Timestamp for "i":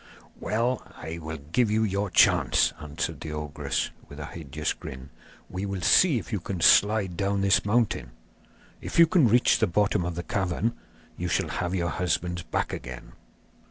0.95-1.19